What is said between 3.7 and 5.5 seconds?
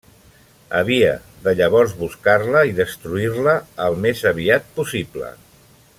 al més aviat possible.